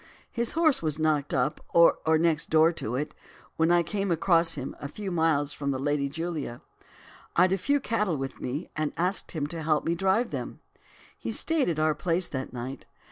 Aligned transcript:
His 0.31 0.53
horse 0.53 0.81
was 0.81 0.97
knocked 0.97 1.31
up, 1.31 1.63
or 1.75 1.99
next 2.17 2.49
door 2.49 2.73
to 2.73 2.95
it, 2.95 3.13
when 3.55 3.69
I 3.71 3.83
came 3.83 4.09
across 4.09 4.55
him 4.55 4.75
a 4.79 4.87
few 4.87 5.11
miles 5.11 5.53
from 5.53 5.69
the 5.69 5.77
"Lady 5.77 6.09
Julia"; 6.09 6.63
I'd 7.35 7.51
a 7.53 7.57
few 7.59 7.79
cattle 7.79 8.17
with 8.17 8.41
me, 8.41 8.71
and 8.75 8.93
asked 8.97 9.33
him 9.33 9.45
to 9.45 9.61
help 9.61 9.85
me 9.85 9.93
drive 9.93 10.31
them. 10.31 10.59
He 11.15 11.31
stayed 11.31 11.69
at 11.69 11.77
our 11.77 11.93
place 11.93 12.27
that 12.29 12.51
night. 12.51 12.87